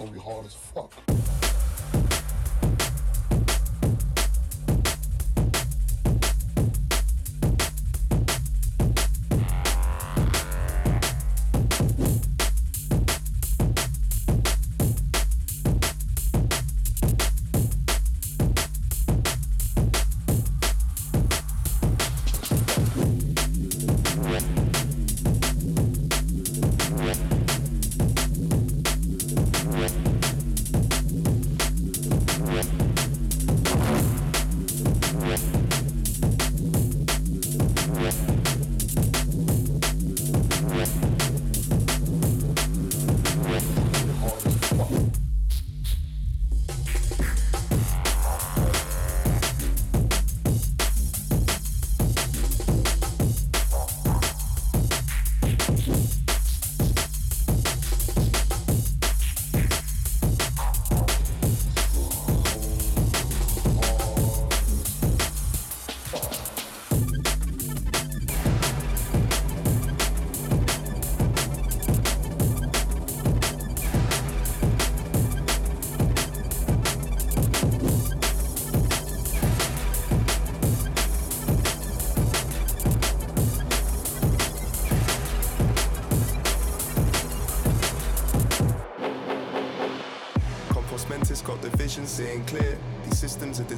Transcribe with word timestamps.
gonna 0.00 0.12
be 0.12 0.18
hard 0.18 0.46
as 0.46 0.54
fuck. 0.54 1.09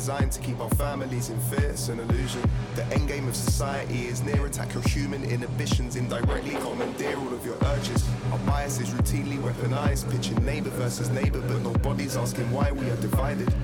Designed 0.02 0.32
to 0.32 0.40
keep 0.40 0.58
our 0.58 0.68
families 0.70 1.30
in 1.30 1.38
fear. 1.42 1.70
It's 1.70 1.88
an 1.88 2.00
illusion. 2.00 2.42
The 2.74 2.84
end 2.86 3.06
game 3.06 3.28
of 3.28 3.36
society 3.36 4.06
is 4.06 4.20
near. 4.20 4.44
Attack 4.46 4.74
your 4.74 4.82
human 4.82 5.22
inhibitions 5.22 5.94
indirectly. 5.94 6.56
Commandeer 6.56 7.16
all 7.16 7.32
of 7.32 7.46
your 7.46 7.54
urges. 7.66 8.04
Our 8.32 8.38
bias 8.38 8.80
is 8.80 8.88
routinely 8.88 9.38
weaponized. 9.38 10.10
Pitching 10.10 10.44
neighbor 10.44 10.70
versus 10.70 11.08
neighbor, 11.10 11.40
but 11.42 11.62
nobody's 11.62 12.16
asking 12.16 12.50
why 12.50 12.72
we 12.72 12.90
are 12.90 12.96
divided. 12.96 13.54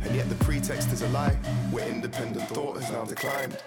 And 0.00 0.16
yet 0.16 0.30
the 0.30 0.44
pretext 0.46 0.90
is 0.92 1.02
a 1.02 1.08
lie. 1.08 1.34
Where 1.72 1.86
independent 1.86 2.48
thought 2.48 2.80
has 2.80 2.90
now 2.90 3.04
declined. 3.04 3.58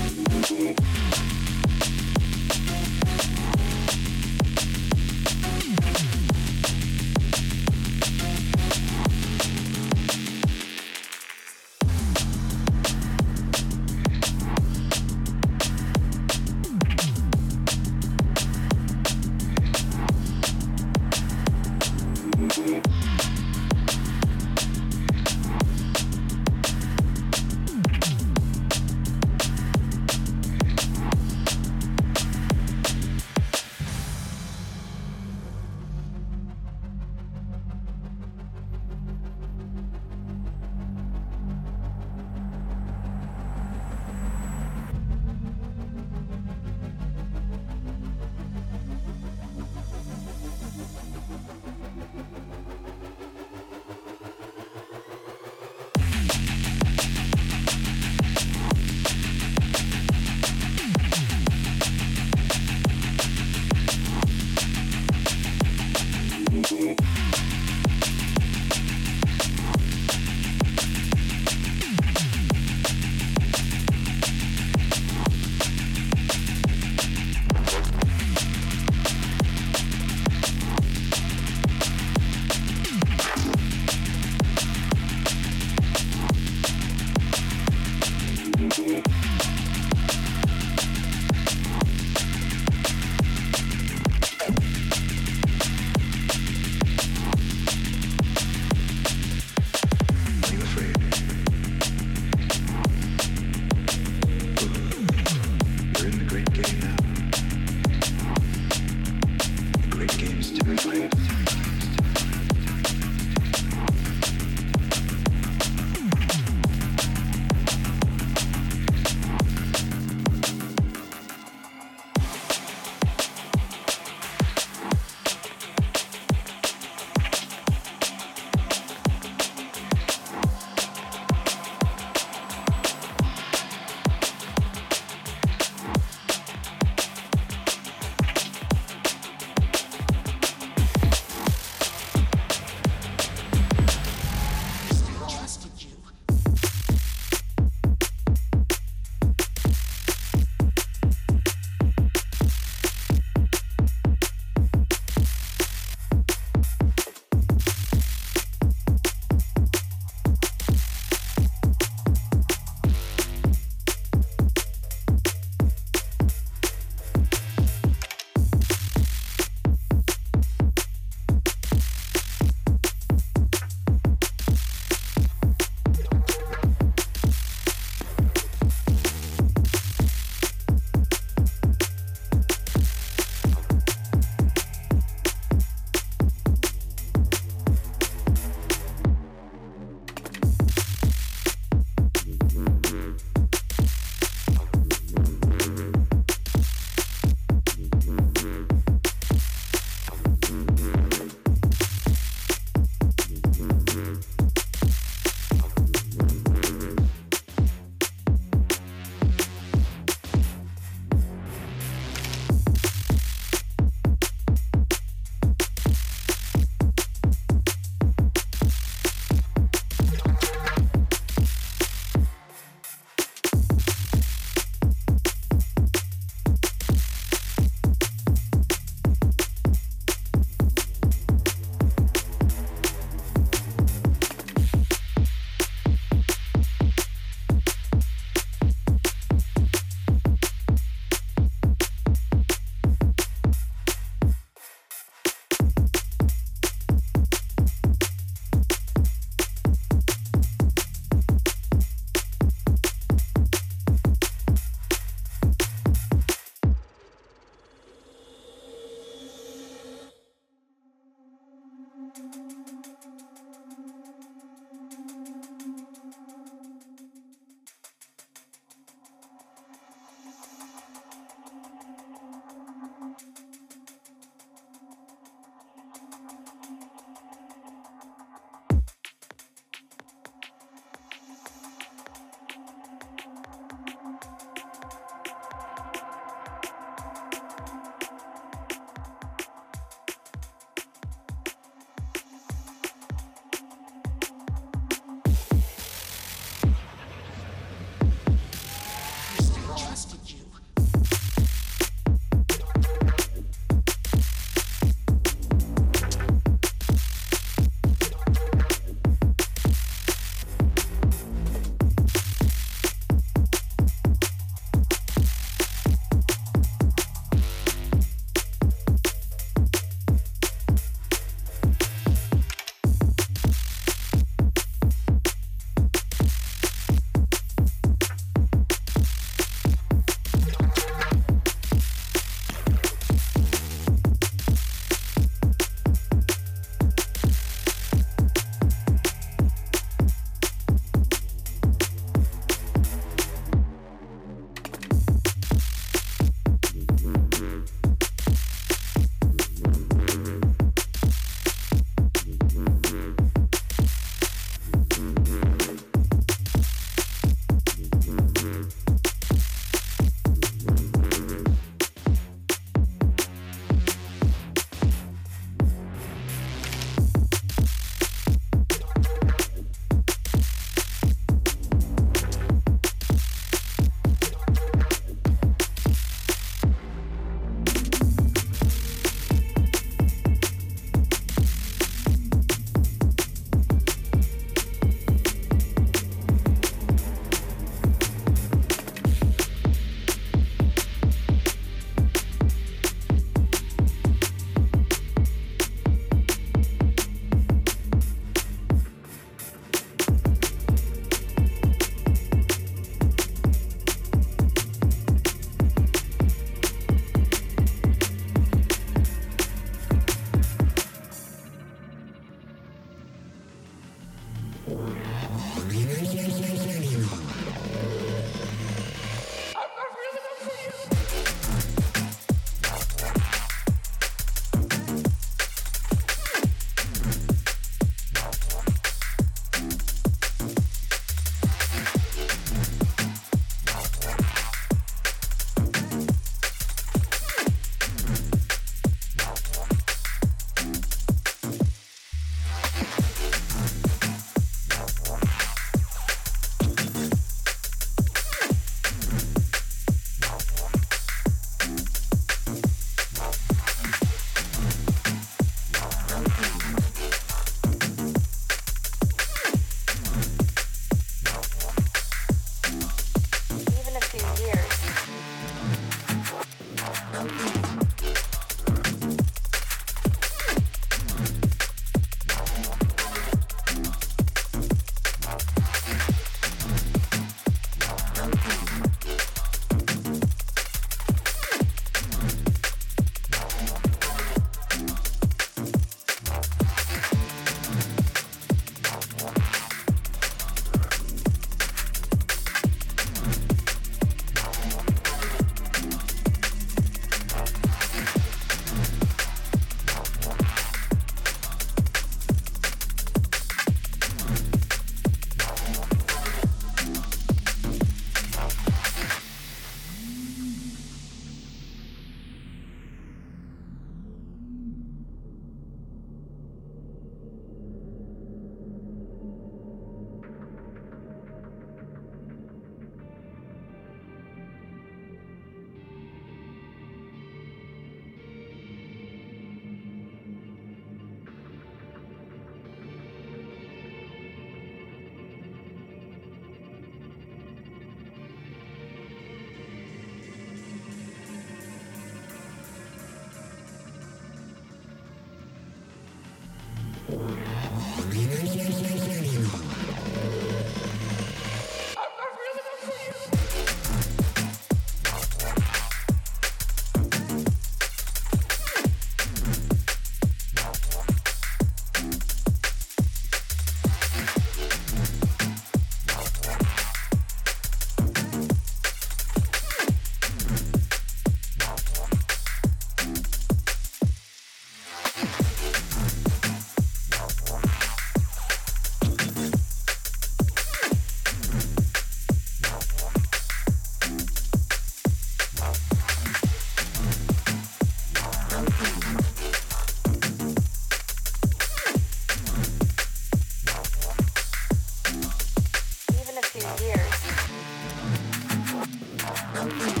Thank 599.61 599.97
you. 599.97 600.00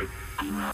Yeah. 0.00 0.72